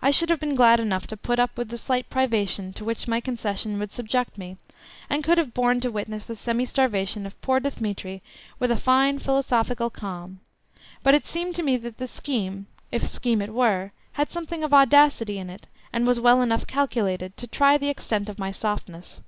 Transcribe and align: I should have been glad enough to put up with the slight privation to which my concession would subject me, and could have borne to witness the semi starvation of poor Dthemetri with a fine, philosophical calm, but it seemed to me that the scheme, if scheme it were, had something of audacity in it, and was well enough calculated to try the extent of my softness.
I 0.00 0.12
should 0.12 0.30
have 0.30 0.38
been 0.38 0.54
glad 0.54 0.78
enough 0.78 1.08
to 1.08 1.16
put 1.16 1.40
up 1.40 1.58
with 1.58 1.70
the 1.70 1.76
slight 1.76 2.08
privation 2.08 2.72
to 2.74 2.84
which 2.84 3.08
my 3.08 3.20
concession 3.20 3.80
would 3.80 3.90
subject 3.90 4.38
me, 4.38 4.58
and 5.10 5.24
could 5.24 5.38
have 5.38 5.54
borne 5.54 5.80
to 5.80 5.90
witness 5.90 6.24
the 6.24 6.36
semi 6.36 6.64
starvation 6.64 7.26
of 7.26 7.42
poor 7.42 7.58
Dthemetri 7.58 8.20
with 8.60 8.70
a 8.70 8.76
fine, 8.76 9.18
philosophical 9.18 9.90
calm, 9.90 10.38
but 11.02 11.14
it 11.14 11.26
seemed 11.26 11.56
to 11.56 11.64
me 11.64 11.76
that 11.78 11.98
the 11.98 12.06
scheme, 12.06 12.68
if 12.92 13.08
scheme 13.08 13.42
it 13.42 13.52
were, 13.52 13.90
had 14.12 14.30
something 14.30 14.62
of 14.62 14.72
audacity 14.72 15.36
in 15.36 15.50
it, 15.50 15.66
and 15.92 16.06
was 16.06 16.20
well 16.20 16.42
enough 16.42 16.68
calculated 16.68 17.36
to 17.36 17.48
try 17.48 17.76
the 17.76 17.88
extent 17.88 18.28
of 18.28 18.38
my 18.38 18.52
softness. 18.52 19.20